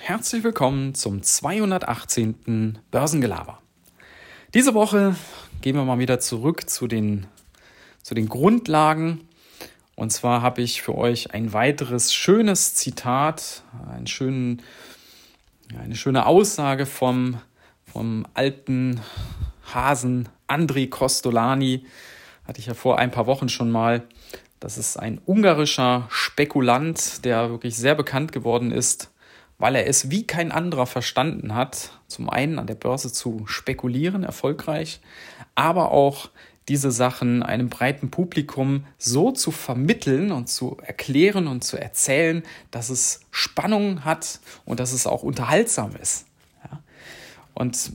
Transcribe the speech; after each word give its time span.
herzlich 0.00 0.44
willkommen 0.44 0.94
zum 0.94 1.22
218. 1.22 2.78
Börsengelaber. 2.90 3.60
Diese 4.52 4.74
Woche 4.74 5.14
gehen 5.62 5.76
wir 5.76 5.84
mal 5.84 5.98
wieder 5.98 6.20
zurück 6.20 6.68
zu 6.68 6.86
den, 6.86 7.26
zu 8.02 8.14
den 8.14 8.28
Grundlagen. 8.28 9.26
Und 9.96 10.10
zwar 10.10 10.42
habe 10.42 10.60
ich 10.62 10.82
für 10.82 10.94
euch 10.96 11.32
ein 11.32 11.52
weiteres 11.52 12.12
schönes 12.12 12.74
Zitat, 12.74 13.62
einen 13.90 14.06
schönen, 14.06 14.62
eine 15.78 15.96
schöne 15.96 16.26
Aussage 16.26 16.84
vom, 16.84 17.40
vom 17.90 18.26
alten 18.34 19.00
Hasen 19.72 20.28
Andri 20.46 20.88
Kostolani. 20.88 21.86
Hatte 22.46 22.60
ich 22.60 22.66
ja 22.66 22.74
vor 22.74 22.98
ein 22.98 23.10
paar 23.10 23.26
Wochen 23.26 23.48
schon 23.48 23.70
mal. 23.70 24.02
Das 24.58 24.76
ist 24.76 24.98
ein 24.98 25.20
ungarischer 25.24 26.06
Spekulant, 26.10 27.24
der 27.24 27.50
wirklich 27.50 27.76
sehr 27.76 27.94
bekannt 27.94 28.32
geworden 28.32 28.72
ist, 28.72 29.10
weil 29.60 29.76
er 29.76 29.86
es 29.86 30.10
wie 30.10 30.26
kein 30.26 30.50
anderer 30.50 30.86
verstanden 30.86 31.54
hat, 31.54 31.90
zum 32.08 32.28
einen 32.28 32.58
an 32.58 32.66
der 32.66 32.74
Börse 32.74 33.12
zu 33.12 33.46
spekulieren, 33.46 34.24
erfolgreich, 34.24 35.00
aber 35.54 35.92
auch 35.92 36.30
diese 36.68 36.90
Sachen 36.90 37.42
einem 37.42 37.68
breiten 37.68 38.10
Publikum 38.10 38.86
so 38.96 39.32
zu 39.32 39.50
vermitteln 39.50 40.32
und 40.32 40.48
zu 40.48 40.78
erklären 40.82 41.46
und 41.46 41.62
zu 41.62 41.76
erzählen, 41.76 42.42
dass 42.70 42.90
es 42.90 43.20
Spannung 43.30 44.04
hat 44.04 44.40
und 44.64 44.80
dass 44.80 44.92
es 44.92 45.06
auch 45.06 45.22
unterhaltsam 45.22 45.94
ist. 46.00 46.26
Ja? 46.64 46.80
Und 47.54 47.92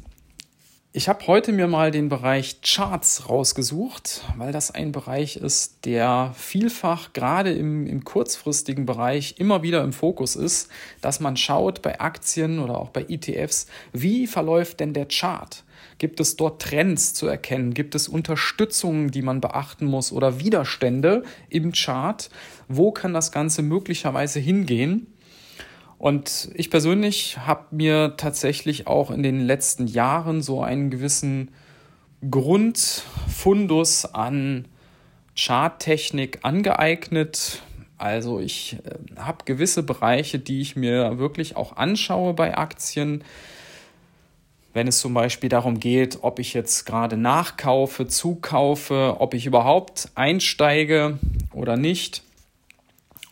ich 0.95 1.09
habe 1.09 1.27
heute 1.27 1.51
mir 1.51 1.67
mal 1.67 1.91
den 1.91 2.07
Bereich 2.07 2.61
Charts 2.61 3.27
rausgesucht, 3.27 4.23
weil 4.37 4.53
das 4.53 4.71
ein 4.71 4.93
Bereich 4.93 5.35
ist, 5.35 5.83
der 5.83 6.33
vielfach 6.37 7.11
gerade 7.11 7.51
im, 7.51 7.85
im, 7.85 8.05
kurzfristigen 8.05 8.85
Bereich 8.85 9.35
immer 9.37 9.61
wieder 9.61 9.83
im 9.83 9.91
Fokus 9.91 10.37
ist, 10.37 10.69
dass 11.01 11.19
man 11.19 11.35
schaut 11.35 11.81
bei 11.81 11.99
Aktien 11.99 12.59
oder 12.59 12.77
auch 12.77 12.91
bei 12.91 13.05
ETFs, 13.09 13.67
wie 13.91 14.25
verläuft 14.25 14.79
denn 14.79 14.93
der 14.93 15.07
Chart? 15.09 15.65
Gibt 15.97 16.21
es 16.21 16.37
dort 16.37 16.61
Trends 16.61 17.13
zu 17.13 17.27
erkennen? 17.27 17.73
Gibt 17.73 17.93
es 17.93 18.07
Unterstützungen, 18.07 19.11
die 19.11 19.21
man 19.21 19.41
beachten 19.41 19.87
muss 19.87 20.13
oder 20.13 20.39
Widerstände 20.39 21.23
im 21.49 21.73
Chart? 21.73 22.29
Wo 22.69 22.93
kann 22.93 23.13
das 23.13 23.33
Ganze 23.33 23.63
möglicherweise 23.63 24.39
hingehen? 24.39 25.07
Und 26.05 26.51
ich 26.53 26.69
persönlich 26.69 27.39
habe 27.47 27.65
mir 27.71 28.13
tatsächlich 28.15 28.85
auch 28.85 29.09
in 29.09 29.23
den 29.23 29.39
letzten 29.39 29.87
Jahren 29.87 30.43
so 30.43 30.61
einen 30.61 30.91
gewissen 30.91 31.49
Grundfundus 32.29 34.05
an 34.05 34.67
Charttechnik 35.35 36.41
angeeignet. 36.43 37.63
Also 37.97 38.39
ich 38.39 38.77
äh, 38.85 39.19
habe 39.19 39.45
gewisse 39.45 39.81
Bereiche, 39.81 40.37
die 40.37 40.61
ich 40.61 40.75
mir 40.75 41.17
wirklich 41.17 41.55
auch 41.55 41.75
anschaue 41.75 42.35
bei 42.35 42.55
Aktien. 42.55 43.23
Wenn 44.73 44.87
es 44.87 44.99
zum 44.99 45.15
Beispiel 45.15 45.49
darum 45.49 45.79
geht, 45.79 46.19
ob 46.21 46.37
ich 46.37 46.53
jetzt 46.53 46.85
gerade 46.85 47.17
nachkaufe, 47.17 48.05
zukaufe, 48.05 49.15
ob 49.17 49.33
ich 49.33 49.47
überhaupt 49.47 50.09
einsteige 50.13 51.17
oder 51.51 51.77
nicht 51.77 52.21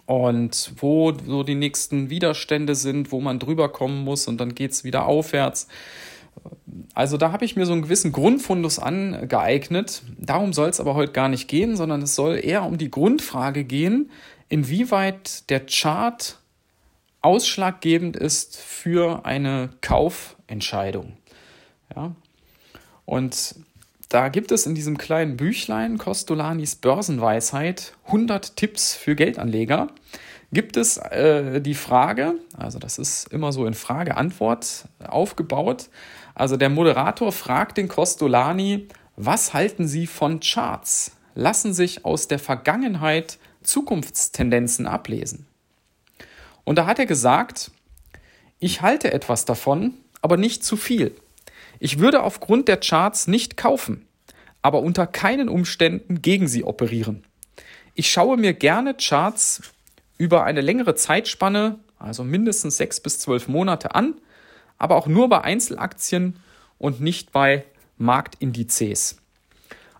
und 0.05 0.73
wo 0.77 1.13
so 1.13 1.43
die 1.43 1.55
nächsten 1.55 2.09
Widerstände 2.09 2.75
sind, 2.75 3.11
wo 3.11 3.21
man 3.21 3.39
drüber 3.39 3.69
kommen 3.69 4.03
muss 4.03 4.27
und 4.27 4.39
dann 4.39 4.55
geht 4.55 4.71
es 4.71 4.83
wieder 4.83 5.05
aufwärts. 5.05 5.67
Also 6.93 7.17
da 7.17 7.31
habe 7.31 7.45
ich 7.45 7.55
mir 7.55 7.65
so 7.65 7.73
einen 7.73 7.83
gewissen 7.83 8.11
Grundfundus 8.11 8.79
angeeignet. 8.79 10.03
Darum 10.17 10.53
soll 10.53 10.69
es 10.69 10.79
aber 10.79 10.95
heute 10.95 11.11
gar 11.11 11.29
nicht 11.29 11.47
gehen, 11.47 11.75
sondern 11.75 12.01
es 12.01 12.15
soll 12.15 12.39
eher 12.43 12.63
um 12.63 12.77
die 12.77 12.91
Grundfrage 12.91 13.63
gehen, 13.63 14.09
inwieweit 14.49 15.49
der 15.49 15.65
Chart 15.65 16.39
ausschlaggebend 17.21 18.17
ist 18.17 18.57
für 18.57 19.25
eine 19.25 19.69
Kaufentscheidung. 19.81 21.17
Ja? 21.95 22.15
Und 23.05 23.55
da 24.13 24.29
gibt 24.29 24.51
es 24.51 24.67
in 24.67 24.75
diesem 24.75 24.99
kleinen 24.99 25.37
Büchlein 25.37 25.97
Costolanis 25.97 26.75
Börsenweisheit 26.75 27.93
100 28.05 28.55
Tipps 28.55 28.93
für 28.93 29.15
Geldanleger. 29.15 29.87
Gibt 30.51 30.77
es 30.77 30.97
äh, 30.97 31.59
die 31.61 31.73
Frage, 31.73 32.35
also 32.55 32.77
das 32.77 32.99
ist 32.99 33.33
immer 33.33 33.51
so 33.51 33.65
in 33.65 33.73
Frage-Antwort 33.73 34.87
aufgebaut. 35.03 35.89
Also 36.35 36.57
der 36.57 36.69
Moderator 36.69 37.31
fragt 37.31 37.77
den 37.77 37.87
Costolani, 37.87 38.87
was 39.15 39.55
halten 39.55 39.87
Sie 39.87 40.05
von 40.05 40.41
Charts? 40.41 41.13
Lassen 41.33 41.73
sich 41.73 42.05
aus 42.05 42.27
der 42.27 42.37
Vergangenheit 42.37 43.39
Zukunftstendenzen 43.63 44.85
ablesen? 44.85 45.47
Und 46.65 46.77
da 46.77 46.85
hat 46.85 46.99
er 46.99 47.07
gesagt, 47.07 47.71
ich 48.59 48.83
halte 48.83 49.11
etwas 49.11 49.45
davon, 49.45 49.95
aber 50.21 50.37
nicht 50.37 50.63
zu 50.63 50.77
viel. 50.77 51.15
Ich 51.83 51.99
würde 51.99 52.23
aufgrund 52.23 52.69
der 52.69 52.77
Charts 52.77 53.27
nicht 53.27 53.57
kaufen, 53.57 54.07
aber 54.61 54.79
unter 54.79 55.05
keinen 55.05 55.49
Umständen 55.49 56.21
gegen 56.21 56.47
sie 56.47 56.63
operieren. 56.63 57.25
Ich 57.93 58.09
schaue 58.09 58.37
mir 58.37 58.53
gerne 58.53 58.93
Charts 58.93 59.73
über 60.17 60.45
eine 60.45 60.61
längere 60.61 60.95
Zeitspanne, 60.95 61.79
also 61.99 62.23
mindestens 62.23 62.77
sechs 62.77 63.01
bis 63.01 63.19
zwölf 63.19 63.49
Monate 63.49 63.95
an, 63.95 64.15
aber 64.77 64.95
auch 64.95 65.07
nur 65.07 65.27
bei 65.27 65.41
Einzelaktien 65.41 66.39
und 66.77 67.01
nicht 67.01 67.33
bei 67.33 67.65
Marktindizes. 67.97 69.17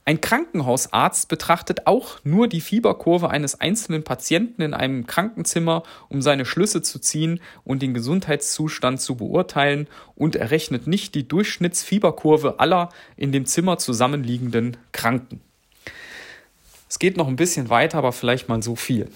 Ein 0.05 0.19
Krankenhausarzt 0.19 1.29
betrachtet 1.29 1.87
auch 1.87 2.19
nur 2.25 2.49
die 2.49 2.59
Fieberkurve 2.59 3.29
eines 3.29 3.61
einzelnen 3.61 4.03
Patienten 4.03 4.61
in 4.61 4.73
einem 4.73 5.07
Krankenzimmer, 5.07 5.83
um 6.09 6.21
seine 6.21 6.45
Schlüsse 6.45 6.81
zu 6.81 6.99
ziehen 6.99 7.39
und 7.63 7.81
den 7.81 7.93
Gesundheitszustand 7.93 8.99
zu 8.99 9.15
beurteilen 9.15 9.87
und 10.15 10.35
errechnet 10.35 10.87
nicht 10.87 11.15
die 11.15 11.25
Durchschnittsfieberkurve 11.25 12.59
aller 12.59 12.89
in 13.15 13.31
dem 13.31 13.45
Zimmer 13.45 13.77
zusammenliegenden 13.77 14.75
Kranken. 14.91 15.39
Es 16.89 16.99
geht 16.99 17.15
noch 17.15 17.29
ein 17.29 17.37
bisschen 17.37 17.69
weiter, 17.69 17.97
aber 17.99 18.11
vielleicht 18.11 18.49
mal 18.49 18.61
so 18.61 18.75
viel. 18.75 19.09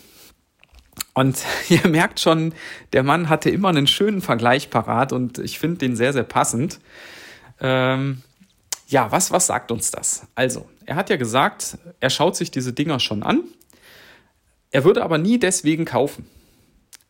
Und 1.14 1.44
ihr 1.70 1.86
merkt 1.90 2.22
schon, 2.22 2.54
der 2.94 3.04
Mann 3.04 3.28
hatte 3.28 3.50
immer 3.50 3.70
einen 3.70 3.88
schönen 3.88 4.22
Vergleich 4.22 4.70
parat 4.70 5.12
und 5.12 5.38
ich 5.38 5.60
finde 5.60 5.80
den 5.80 5.98
sehr, 5.98 6.14
sehr 6.14 6.24
passend. 6.24 6.80
Ähm, 7.60 8.22
ja, 8.88 9.12
was, 9.12 9.32
was 9.32 9.48
sagt 9.48 9.72
uns 9.72 9.92
das? 9.92 10.28
Also, 10.34 10.66
er 10.88 10.96
hat 10.96 11.10
ja 11.10 11.18
gesagt, 11.18 11.78
er 12.00 12.10
schaut 12.10 12.36
sich 12.36 12.50
diese 12.50 12.72
Dinger 12.74 13.00
schon 13.00 13.22
an. 13.22 13.44
Er 14.72 14.86
würde 14.86 15.04
aber 15.04 15.18
nie 15.18 15.38
deswegen 15.38 15.86
kaufen. 15.86 16.26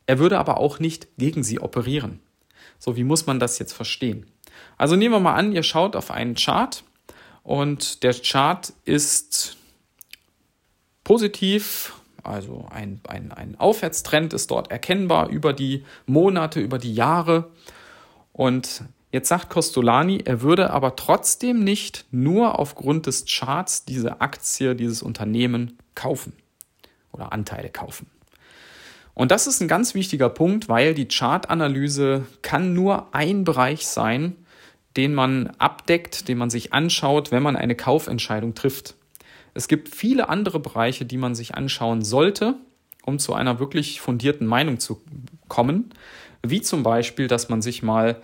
Er 0.07 0.17
würde 0.19 0.39
aber 0.39 0.57
auch 0.57 0.79
nicht 0.79 1.07
gegen 1.17 1.43
sie 1.43 1.59
operieren. 1.59 2.19
So, 2.79 2.97
wie 2.97 3.03
muss 3.03 3.27
man 3.27 3.39
das 3.39 3.59
jetzt 3.59 3.73
verstehen? 3.73 4.25
Also 4.77 4.95
nehmen 4.95 5.13
wir 5.13 5.19
mal 5.19 5.35
an, 5.35 5.51
ihr 5.51 5.63
schaut 5.63 5.95
auf 5.95 6.09
einen 6.09 6.35
Chart 6.35 6.83
und 7.43 8.03
der 8.03 8.13
Chart 8.13 8.73
ist 8.85 9.57
positiv, 11.03 11.93
also 12.23 12.67
ein, 12.71 12.99
ein, 13.07 13.31
ein 13.31 13.59
Aufwärtstrend 13.59 14.33
ist 14.33 14.49
dort 14.49 14.71
erkennbar 14.71 15.29
über 15.29 15.53
die 15.53 15.85
Monate, 16.07 16.59
über 16.59 16.79
die 16.79 16.93
Jahre. 16.95 17.51
Und 18.33 18.83
Jetzt 19.11 19.29
sagt 19.29 19.49
Costolani, 19.49 20.21
er 20.25 20.41
würde 20.41 20.71
aber 20.71 20.95
trotzdem 20.95 21.63
nicht 21.63 22.05
nur 22.11 22.59
aufgrund 22.59 23.07
des 23.07 23.25
Charts 23.25 23.85
diese 23.85 24.19
Aktie, 24.19 24.75
dieses 24.75 25.01
Unternehmen 25.01 25.77
kaufen 25.95 26.33
oder 27.11 27.31
Anteile 27.31 27.69
kaufen. 27.69 28.07
Und 29.13 29.31
das 29.31 29.47
ist 29.47 29.61
ein 29.61 29.67
ganz 29.67 29.95
wichtiger 29.95 30.29
Punkt, 30.29 30.69
weil 30.69 30.93
die 30.93 31.07
Chartanalyse 31.07 32.27
kann 32.41 32.73
nur 32.73 33.15
ein 33.15 33.45
Bereich 33.45 33.87
sein, 33.87 34.35
den 34.97 35.15
man 35.15 35.47
abdeckt, 35.57 36.27
den 36.27 36.37
man 36.37 36.49
sich 36.49 36.73
anschaut, 36.73 37.31
wenn 37.31 37.41
man 37.41 37.55
eine 37.55 37.75
Kaufentscheidung 37.75 38.55
trifft. 38.55 38.95
Es 39.53 39.67
gibt 39.67 39.89
viele 39.89 40.29
andere 40.29 40.59
Bereiche, 40.59 41.05
die 41.05 41.17
man 41.17 41.33
sich 41.33 41.55
anschauen 41.55 42.03
sollte, 42.03 42.55
um 43.05 43.17
zu 43.17 43.33
einer 43.33 43.59
wirklich 43.59 44.01
fundierten 44.01 44.45
Meinung 44.45 44.79
zu 44.79 45.01
kommen, 45.47 45.93
wie 46.45 46.61
zum 46.61 46.83
Beispiel, 46.83 47.27
dass 47.27 47.49
man 47.49 47.63
sich 47.63 47.81
mal 47.81 48.21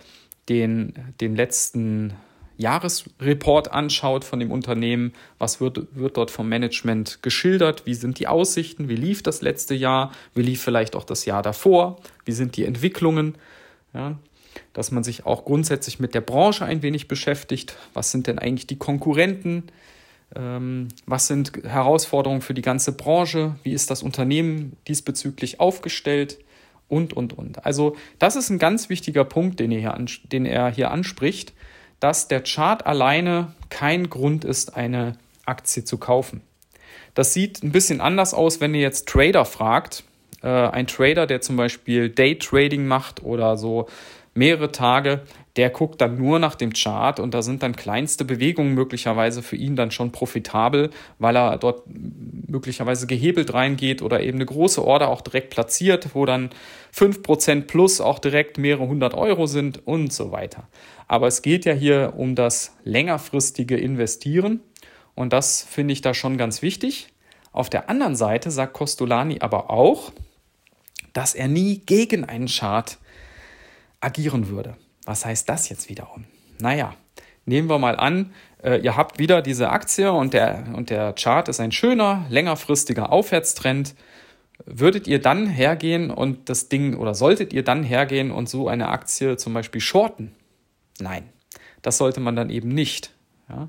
den, 0.48 0.94
den 1.20 1.36
letzten 1.36 2.14
Jahresreport 2.56 3.72
anschaut 3.72 4.24
von 4.24 4.38
dem 4.38 4.52
Unternehmen, 4.52 5.12
was 5.38 5.60
wird, 5.60 5.86
wird 5.92 6.16
dort 6.16 6.30
vom 6.30 6.48
Management 6.48 7.22
geschildert, 7.22 7.84
wie 7.86 7.94
sind 7.94 8.18
die 8.18 8.28
Aussichten, 8.28 8.88
wie 8.88 8.96
lief 8.96 9.22
das 9.22 9.42
letzte 9.42 9.74
Jahr, 9.74 10.12
wie 10.34 10.42
lief 10.42 10.62
vielleicht 10.62 10.94
auch 10.94 11.04
das 11.04 11.24
Jahr 11.24 11.42
davor, 11.42 11.96
wie 12.24 12.32
sind 12.32 12.56
die 12.56 12.64
Entwicklungen, 12.64 13.34
ja, 13.92 14.18
dass 14.72 14.92
man 14.92 15.02
sich 15.02 15.26
auch 15.26 15.44
grundsätzlich 15.44 15.98
mit 15.98 16.14
der 16.14 16.20
Branche 16.20 16.64
ein 16.64 16.82
wenig 16.82 17.08
beschäftigt, 17.08 17.76
was 17.92 18.12
sind 18.12 18.28
denn 18.28 18.38
eigentlich 18.38 18.68
die 18.68 18.78
Konkurrenten, 18.78 19.64
ähm, 20.36 20.88
was 21.06 21.26
sind 21.26 21.52
Herausforderungen 21.64 22.40
für 22.40 22.54
die 22.54 22.62
ganze 22.62 22.92
Branche, 22.92 23.56
wie 23.64 23.72
ist 23.72 23.90
das 23.90 24.02
Unternehmen 24.02 24.76
diesbezüglich 24.86 25.58
aufgestellt, 25.58 26.38
und, 26.88 27.12
und, 27.12 27.36
und. 27.36 27.64
Also 27.64 27.96
das 28.18 28.36
ist 28.36 28.50
ein 28.50 28.58
ganz 28.58 28.88
wichtiger 28.88 29.24
Punkt, 29.24 29.60
den 29.60 29.72
er 29.72 29.80
hier, 29.80 30.06
den 30.32 30.46
er 30.46 30.70
hier 30.70 30.90
anspricht, 30.90 31.52
dass 32.00 32.28
der 32.28 32.42
Chart 32.42 32.86
alleine 32.86 33.52
kein 33.70 34.10
Grund 34.10 34.44
ist, 34.44 34.76
eine 34.76 35.16
Aktie 35.46 35.84
zu 35.84 35.98
kaufen. 35.98 36.42
Das 37.14 37.32
sieht 37.32 37.62
ein 37.62 37.72
bisschen 37.72 38.00
anders 38.00 38.34
aus, 38.34 38.60
wenn 38.60 38.74
ihr 38.74 38.80
jetzt 38.80 39.08
Trader 39.08 39.44
fragt. 39.44 40.04
Äh, 40.42 40.48
ein 40.48 40.86
Trader, 40.86 41.26
der 41.26 41.40
zum 41.40 41.56
Beispiel 41.56 42.08
Day-Trading 42.08 42.86
macht 42.86 43.22
oder 43.22 43.56
so 43.56 43.88
mehrere 44.34 44.72
Tage, 44.72 45.22
der 45.56 45.70
guckt 45.70 46.00
dann 46.00 46.16
nur 46.16 46.38
nach 46.38 46.56
dem 46.56 46.72
Chart 46.72 47.20
und 47.20 47.32
da 47.32 47.42
sind 47.42 47.62
dann 47.62 47.76
kleinste 47.76 48.24
Bewegungen 48.24 48.74
möglicherweise 48.74 49.42
für 49.42 49.56
ihn 49.56 49.76
dann 49.76 49.92
schon 49.92 50.10
profitabel, 50.10 50.90
weil 51.18 51.36
er 51.36 51.58
dort 51.58 51.84
möglicherweise 51.86 53.06
gehebelt 53.06 53.54
reingeht 53.54 54.02
oder 54.02 54.20
eben 54.20 54.38
eine 54.38 54.46
große 54.46 54.84
Order 54.84 55.08
auch 55.08 55.20
direkt 55.20 55.50
platziert, 55.50 56.14
wo 56.14 56.26
dann 56.26 56.50
5% 56.94 57.62
plus 57.62 58.00
auch 58.00 58.18
direkt 58.18 58.58
mehrere 58.58 58.88
hundert 58.88 59.14
Euro 59.14 59.46
sind 59.46 59.86
und 59.86 60.12
so 60.12 60.32
weiter. 60.32 60.68
Aber 61.06 61.28
es 61.28 61.42
geht 61.42 61.64
ja 61.64 61.72
hier 61.72 62.14
um 62.16 62.34
das 62.34 62.76
längerfristige 62.82 63.76
Investieren 63.76 64.60
und 65.14 65.32
das 65.32 65.62
finde 65.62 65.92
ich 65.92 66.02
da 66.02 66.14
schon 66.14 66.36
ganz 66.36 66.60
wichtig. 66.62 67.08
Auf 67.52 67.70
der 67.70 67.88
anderen 67.88 68.16
Seite 68.16 68.50
sagt 68.50 68.72
Costolani 68.72 69.38
aber 69.40 69.70
auch, 69.70 70.12
dass 71.12 71.36
er 71.36 71.46
nie 71.46 71.78
gegen 71.86 72.24
einen 72.24 72.48
Chart 72.48 72.98
agieren 74.04 74.48
würde. 74.48 74.76
Was 75.04 75.24
heißt 75.24 75.48
das 75.48 75.68
jetzt 75.68 75.88
wiederum? 75.88 76.24
Naja, 76.60 76.94
nehmen 77.46 77.68
wir 77.68 77.78
mal 77.78 77.96
an, 77.96 78.32
äh, 78.62 78.78
ihr 78.78 78.96
habt 78.96 79.18
wieder 79.18 79.42
diese 79.42 79.70
Aktie 79.70 80.12
und 80.12 80.34
der, 80.34 80.64
und 80.74 80.90
der 80.90 81.12
Chart 81.12 81.48
ist 81.48 81.60
ein 81.60 81.72
schöner, 81.72 82.26
längerfristiger 82.30 83.12
Aufwärtstrend. 83.12 83.94
Würdet 84.64 85.06
ihr 85.06 85.20
dann 85.20 85.46
hergehen 85.46 86.10
und 86.10 86.48
das 86.48 86.68
Ding 86.68 86.96
oder 86.96 87.14
solltet 87.14 87.52
ihr 87.52 87.64
dann 87.64 87.82
hergehen 87.82 88.30
und 88.30 88.48
so 88.48 88.68
eine 88.68 88.88
Aktie 88.88 89.36
zum 89.36 89.52
Beispiel 89.52 89.80
shorten? 89.80 90.32
Nein, 91.00 91.28
das 91.82 91.98
sollte 91.98 92.20
man 92.20 92.36
dann 92.36 92.50
eben 92.50 92.68
nicht. 92.68 93.10
Ja? 93.48 93.68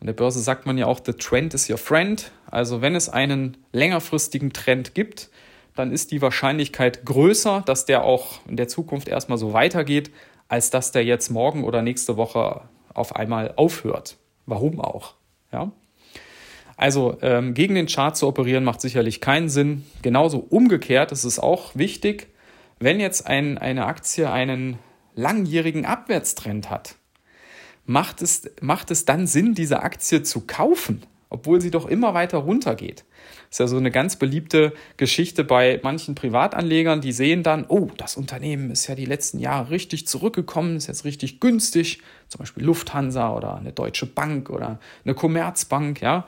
An 0.00 0.06
der 0.06 0.12
Börse 0.12 0.40
sagt 0.40 0.66
man 0.66 0.78
ja 0.78 0.86
auch, 0.86 1.00
the 1.04 1.12
trend 1.12 1.54
is 1.54 1.68
your 1.68 1.78
friend. 1.78 2.30
Also 2.50 2.80
wenn 2.80 2.94
es 2.94 3.08
einen 3.08 3.56
längerfristigen 3.72 4.52
Trend 4.52 4.94
gibt, 4.94 5.30
dann 5.74 5.92
ist 5.92 6.10
die 6.10 6.22
Wahrscheinlichkeit 6.22 7.04
größer, 7.04 7.62
dass 7.64 7.84
der 7.84 8.04
auch 8.04 8.40
in 8.46 8.56
der 8.56 8.68
Zukunft 8.68 9.08
erstmal 9.08 9.38
so 9.38 9.52
weitergeht, 9.52 10.10
als 10.48 10.70
dass 10.70 10.92
der 10.92 11.04
jetzt 11.04 11.30
morgen 11.30 11.64
oder 11.64 11.82
nächste 11.82 12.16
Woche 12.16 12.62
auf 12.92 13.14
einmal 13.16 13.54
aufhört. 13.56 14.16
Warum 14.46 14.80
auch? 14.80 15.14
Ja? 15.52 15.70
Also 16.76 17.18
ähm, 17.20 17.54
gegen 17.54 17.74
den 17.74 17.86
Chart 17.86 18.16
zu 18.16 18.26
operieren 18.26 18.64
macht 18.64 18.80
sicherlich 18.80 19.20
keinen 19.20 19.48
Sinn. 19.48 19.84
Genauso 20.02 20.38
umgekehrt 20.38 21.12
ist 21.12 21.24
es 21.24 21.38
auch 21.38 21.76
wichtig, 21.76 22.28
wenn 22.78 22.98
jetzt 22.98 23.26
ein, 23.26 23.58
eine 23.58 23.84
Aktie 23.84 24.30
einen 24.30 24.78
langjährigen 25.14 25.84
Abwärtstrend 25.84 26.70
hat, 26.70 26.96
macht 27.84 28.22
es, 28.22 28.50
macht 28.62 28.90
es 28.90 29.04
dann 29.04 29.26
Sinn, 29.26 29.54
diese 29.54 29.82
Aktie 29.82 30.22
zu 30.22 30.46
kaufen, 30.46 31.02
obwohl 31.30 31.60
sie 31.60 31.70
doch 31.70 31.86
immer 31.86 32.12
weiter 32.12 32.38
runtergeht. 32.38 33.04
Das 33.48 33.52
ist 33.52 33.58
ja 33.60 33.66
so 33.68 33.78
eine 33.78 33.90
ganz 33.90 34.16
beliebte 34.16 34.74
Geschichte 34.96 35.44
bei 35.44 35.80
manchen 35.82 36.14
Privatanlegern, 36.14 37.00
die 37.00 37.12
sehen 37.12 37.42
dann, 37.42 37.64
oh, 37.68 37.88
das 37.96 38.16
Unternehmen 38.16 38.70
ist 38.70 38.88
ja 38.88 38.94
die 38.94 39.06
letzten 39.06 39.38
Jahre 39.38 39.70
richtig 39.70 40.06
zurückgekommen, 40.06 40.76
ist 40.76 40.88
jetzt 40.88 41.04
richtig 41.04 41.40
günstig, 41.40 42.02
zum 42.28 42.40
Beispiel 42.40 42.64
Lufthansa 42.64 43.34
oder 43.34 43.56
eine 43.56 43.72
Deutsche 43.72 44.06
Bank 44.06 44.50
oder 44.50 44.78
eine 45.04 45.14
Commerzbank, 45.14 46.02
ja. 46.02 46.26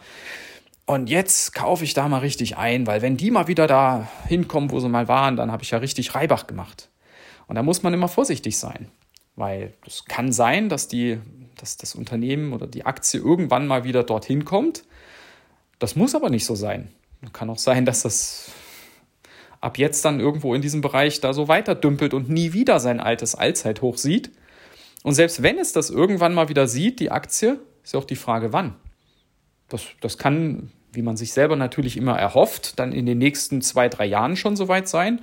Und 0.85 1.11
jetzt 1.11 1.55
kaufe 1.55 1.85
ich 1.85 1.95
da 1.95 2.09
mal 2.09 2.19
richtig 2.19 2.57
ein, 2.57 2.87
weil 2.87 3.03
wenn 3.03 3.17
die 3.17 3.31
mal 3.31 3.47
wieder 3.49 3.67
da 3.67 4.09
hinkommen, 4.27 4.71
wo 4.71 4.81
sie 4.81 4.89
mal 4.89 5.09
waren, 5.09 5.37
dann 5.37 5.53
habe 5.53 5.63
ich 5.63 5.71
ja 5.71 5.79
richtig 5.79 6.15
Reibach 6.15 6.47
gemacht. 6.47 6.89
Und 7.47 7.57
da 7.57 7.63
muss 7.63 7.83
man 7.83 7.95
immer 7.95 8.09
vorsichtig 8.09 8.59
sein, 8.59 8.89
weil 9.37 9.75
es 9.87 10.05
kann 10.05 10.33
sein, 10.33 10.69
dass, 10.69 10.89
die, 10.89 11.21
dass 11.57 11.77
das 11.77 11.95
Unternehmen 11.95 12.53
oder 12.53 12.67
die 12.67 12.85
Aktie 12.85 13.21
irgendwann 13.21 13.67
mal 13.67 13.85
wieder 13.85 14.03
dorthin 14.03 14.45
kommt. 14.45 14.85
Das 15.79 15.97
muss 15.97 16.15
aber 16.15 16.31
nicht 16.31 16.45
so 16.45 16.55
sein. 16.55 16.89
Kann 17.33 17.51
auch 17.51 17.59
sein, 17.59 17.85
dass 17.85 18.03
das 18.03 18.51
ab 19.61 19.79
jetzt 19.79 20.05
dann 20.05 20.21
irgendwo 20.21 20.55
in 20.55 20.63
diesem 20.63 20.81
Bereich 20.81 21.21
da 21.21 21.33
so 21.33 21.49
weiter 21.49 21.75
dümpelt 21.75 22.15
und 22.15 22.29
nie 22.29 22.53
wieder 22.53 22.81
sein 22.81 23.01
altes 23.01 23.35
Allzeithoch 23.35 23.97
sieht. 23.97 24.33
Und 25.03 25.15
selbst 25.15 25.43
wenn 25.43 25.59
es 25.59 25.73
das 25.73 25.91
irgendwann 25.91 26.35
mal 26.35 26.49
wieder 26.49 26.67
sieht, 26.67 27.01
die 27.01 27.11
Aktie, 27.11 27.61
ist 27.83 27.95
ja 27.95 28.01
auch 28.01 28.05
die 28.05 28.17
Frage, 28.17 28.53
wann. 28.53 28.75
Das, 29.69 29.83
das 30.01 30.19
kann, 30.19 30.71
wie 30.93 31.03
man 31.03 31.17
sich 31.17 31.33
selber 31.33 31.57
natürlich 31.57 31.97
immer 31.97 32.19
erhofft, 32.19 32.79
dann 32.79 32.93
in 32.93 33.07
den 33.07 33.19
nächsten 33.19 33.63
zwei, 33.63 33.89
drei 33.89 34.05
Jahren 34.07 34.37
schon 34.37 34.57
soweit 34.57 34.89
sein. 34.89 35.23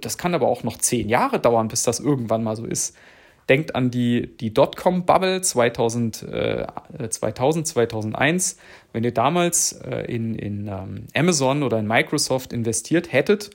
Das 0.00 0.18
kann 0.18 0.34
aber 0.34 0.48
auch 0.48 0.62
noch 0.62 0.78
zehn 0.78 1.08
Jahre 1.08 1.40
dauern, 1.40 1.68
bis 1.68 1.82
das 1.82 2.00
irgendwann 2.00 2.44
mal 2.44 2.56
so 2.56 2.66
ist. 2.66 2.94
Denkt 3.50 3.74
an 3.74 3.90
die, 3.90 4.36
die 4.36 4.54
Dotcom-Bubble 4.54 5.40
2000, 5.42 6.22
äh, 6.22 6.66
2000, 7.10 7.66
2001. 7.66 8.56
Wenn 8.92 9.02
ihr 9.02 9.12
damals 9.12 9.72
äh, 9.72 10.04
in, 10.04 10.36
in 10.36 10.68
ähm, 10.68 11.08
Amazon 11.16 11.64
oder 11.64 11.80
in 11.80 11.88
Microsoft 11.88 12.52
investiert 12.52 13.12
hättet, 13.12 13.50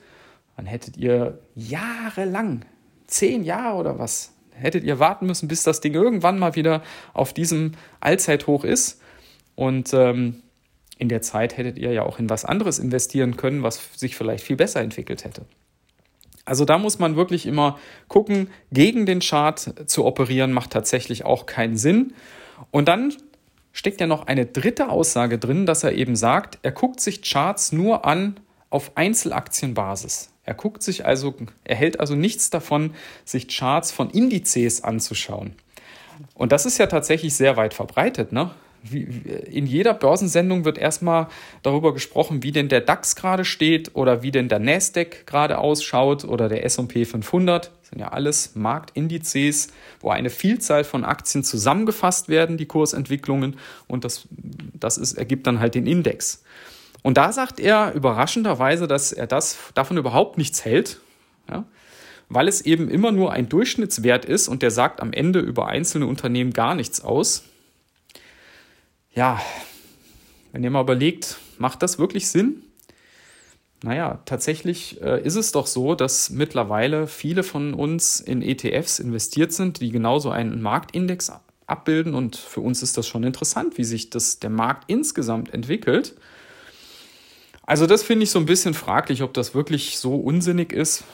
dann 0.54 0.66
hättet 0.66 0.98
ihr 0.98 1.38
jahrelang, 1.54 2.66
zehn 3.06 3.42
Jahre 3.42 3.78
oder 3.78 3.98
was, 3.98 4.34
hättet 4.50 4.84
ihr 4.84 4.98
warten 4.98 5.24
müssen, 5.24 5.48
bis 5.48 5.62
das 5.62 5.80
Ding 5.80 5.94
irgendwann 5.94 6.38
mal 6.38 6.54
wieder 6.56 6.82
auf 7.14 7.32
diesem 7.32 7.72
Allzeithoch 8.00 8.64
ist. 8.64 9.00
Und 9.54 9.94
ähm, 9.94 10.42
in 10.98 11.08
der 11.08 11.22
Zeit 11.22 11.56
hättet 11.56 11.78
ihr 11.78 11.92
ja 11.92 12.02
auch 12.02 12.18
in 12.18 12.28
was 12.28 12.44
anderes 12.44 12.78
investieren 12.78 13.38
können, 13.38 13.62
was 13.62 13.80
sich 13.96 14.14
vielleicht 14.14 14.44
viel 14.44 14.56
besser 14.56 14.82
entwickelt 14.82 15.24
hätte. 15.24 15.46
Also 16.46 16.64
da 16.64 16.78
muss 16.78 16.98
man 16.98 17.16
wirklich 17.16 17.44
immer 17.44 17.78
gucken, 18.08 18.48
gegen 18.72 19.04
den 19.04 19.20
Chart 19.20 19.74
zu 19.86 20.04
operieren 20.04 20.52
macht 20.52 20.70
tatsächlich 20.70 21.24
auch 21.24 21.44
keinen 21.44 21.76
Sinn. 21.76 22.14
Und 22.70 22.88
dann 22.88 23.12
steckt 23.72 24.00
ja 24.00 24.06
noch 24.06 24.26
eine 24.26 24.46
dritte 24.46 24.88
Aussage 24.88 25.38
drin, 25.38 25.66
dass 25.66 25.84
er 25.84 25.92
eben 25.92 26.16
sagt, 26.16 26.58
er 26.62 26.72
guckt 26.72 27.00
sich 27.00 27.20
Charts 27.20 27.72
nur 27.72 28.06
an 28.06 28.40
auf 28.70 28.96
Einzelaktienbasis. 28.96 30.30
Er 30.44 30.54
guckt 30.54 30.82
sich 30.82 31.04
also, 31.04 31.34
er 31.64 31.76
hält 31.76 31.98
also 31.98 32.14
nichts 32.14 32.48
davon, 32.50 32.94
sich 33.24 33.48
Charts 33.48 33.90
von 33.90 34.08
Indizes 34.10 34.84
anzuschauen. 34.84 35.56
Und 36.34 36.52
das 36.52 36.64
ist 36.64 36.78
ja 36.78 36.86
tatsächlich 36.86 37.34
sehr 37.34 37.56
weit 37.56 37.74
verbreitet. 37.74 38.32
Ne? 38.32 38.50
In 38.92 39.66
jeder 39.66 39.94
Börsensendung 39.94 40.64
wird 40.64 40.78
erstmal 40.78 41.28
darüber 41.62 41.94
gesprochen, 41.94 42.42
wie 42.42 42.52
denn 42.52 42.68
der 42.68 42.80
DAX 42.80 43.16
gerade 43.16 43.44
steht 43.44 43.94
oder 43.94 44.22
wie 44.22 44.30
denn 44.30 44.48
der 44.48 44.58
Nasdaq 44.58 45.26
gerade 45.26 45.58
ausschaut 45.58 46.24
oder 46.24 46.48
der 46.48 46.64
S&P 46.64 47.04
500. 47.04 47.70
Das 47.80 47.90
sind 47.90 48.00
ja 48.00 48.08
alles 48.08 48.54
Marktindizes, 48.54 49.68
wo 50.00 50.10
eine 50.10 50.30
Vielzahl 50.30 50.84
von 50.84 51.04
Aktien 51.04 51.44
zusammengefasst 51.44 52.28
werden, 52.28 52.56
die 52.56 52.66
Kursentwicklungen 52.66 53.56
und 53.86 54.04
das, 54.04 54.26
das 54.30 54.98
ist, 54.98 55.14
ergibt 55.14 55.46
dann 55.46 55.60
halt 55.60 55.74
den 55.74 55.86
Index. 55.86 56.42
Und 57.02 57.16
da 57.16 57.32
sagt 57.32 57.60
er 57.60 57.94
überraschenderweise, 57.94 58.88
dass 58.88 59.12
er 59.12 59.26
das 59.26 59.56
davon 59.74 59.96
überhaupt 59.96 60.38
nichts 60.38 60.64
hält, 60.64 61.00
ja, 61.48 61.64
weil 62.28 62.48
es 62.48 62.60
eben 62.62 62.88
immer 62.88 63.12
nur 63.12 63.32
ein 63.32 63.48
Durchschnittswert 63.48 64.24
ist 64.24 64.48
und 64.48 64.62
der 64.62 64.72
sagt 64.72 65.00
am 65.00 65.12
Ende 65.12 65.38
über 65.38 65.68
einzelne 65.68 66.06
Unternehmen 66.06 66.52
gar 66.52 66.74
nichts 66.74 67.00
aus 67.00 67.44
ja, 69.16 69.40
wenn 70.52 70.62
ihr 70.62 70.70
mal 70.70 70.82
überlegt, 70.82 71.38
macht 71.58 71.82
das 71.82 71.98
wirklich 71.98 72.28
Sinn? 72.28 72.62
Naja, 73.82 74.20
tatsächlich 74.24 75.00
äh, 75.02 75.22
ist 75.22 75.36
es 75.36 75.52
doch 75.52 75.66
so, 75.66 75.94
dass 75.94 76.30
mittlerweile 76.30 77.06
viele 77.06 77.42
von 77.42 77.74
uns 77.74 78.20
in 78.20 78.42
ETFs 78.42 78.98
investiert 78.98 79.52
sind, 79.52 79.80
die 79.80 79.90
genauso 79.90 80.30
einen 80.30 80.62
Marktindex 80.62 81.32
abbilden. 81.66 82.14
Und 82.14 82.36
für 82.36 82.60
uns 82.60 82.82
ist 82.82 82.96
das 82.96 83.06
schon 83.06 83.24
interessant, 83.24 83.78
wie 83.78 83.84
sich 83.84 84.10
das, 84.10 84.38
der 84.38 84.50
Markt 84.50 84.84
insgesamt 84.86 85.52
entwickelt. 85.52 86.14
Also 87.62 87.86
das 87.86 88.02
finde 88.02 88.24
ich 88.24 88.30
so 88.30 88.38
ein 88.38 88.46
bisschen 88.46 88.74
fraglich, 88.74 89.22
ob 89.22 89.34
das 89.34 89.54
wirklich 89.54 89.98
so 89.98 90.16
unsinnig 90.16 90.72
ist, 90.72 91.04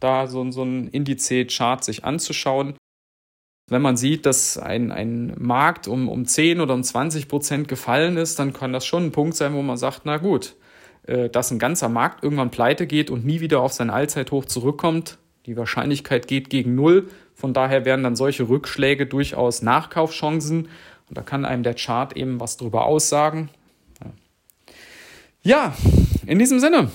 da 0.00 0.26
so, 0.26 0.48
so 0.50 0.62
ein 0.62 0.88
Indice-Chart 0.88 1.82
sich 1.82 2.04
anzuschauen 2.04 2.74
wenn 3.72 3.82
man 3.82 3.96
sieht, 3.96 4.26
dass 4.26 4.58
ein, 4.58 4.92
ein 4.92 5.34
Markt 5.38 5.88
um, 5.88 6.08
um 6.08 6.26
10 6.26 6.60
oder 6.60 6.74
um 6.74 6.82
20 6.82 7.28
Prozent 7.28 7.68
gefallen 7.68 8.16
ist, 8.16 8.38
dann 8.38 8.52
kann 8.52 8.72
das 8.72 8.86
schon 8.86 9.06
ein 9.06 9.12
Punkt 9.12 9.34
sein, 9.34 9.54
wo 9.54 9.62
man 9.62 9.76
sagt, 9.76 10.02
na 10.04 10.18
gut, 10.18 10.54
äh, 11.06 11.28
dass 11.28 11.50
ein 11.50 11.58
ganzer 11.58 11.88
Markt 11.88 12.22
irgendwann 12.22 12.50
pleite 12.50 12.86
geht 12.86 13.10
und 13.10 13.24
nie 13.24 13.40
wieder 13.40 13.60
auf 13.60 13.72
sein 13.72 13.90
Allzeithoch 13.90 14.44
zurückkommt. 14.44 15.18
Die 15.46 15.56
Wahrscheinlichkeit 15.56 16.28
geht 16.28 16.50
gegen 16.50 16.74
Null. 16.74 17.08
Von 17.34 17.52
daher 17.52 17.84
wären 17.84 18.04
dann 18.04 18.14
solche 18.14 18.48
Rückschläge 18.48 19.06
durchaus 19.06 19.62
Nachkaufchancen. 19.62 20.68
Und 21.08 21.18
da 21.18 21.22
kann 21.22 21.44
einem 21.44 21.64
der 21.64 21.74
Chart 21.74 22.16
eben 22.16 22.40
was 22.40 22.56
drüber 22.56 22.84
aussagen. 22.86 23.50
Ja, 25.42 25.74
in 26.24 26.38
diesem 26.38 26.60
Sinne 26.60 26.90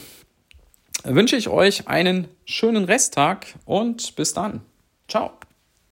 wünsche 1.03 1.36
ich 1.36 1.50
euch 1.50 1.88
einen 1.88 2.27
schönen 2.46 2.86
Resttag 2.86 3.48
und 3.65 4.15
bis 4.15 4.34
dann. 4.34 4.62
Ciao. 5.10 5.37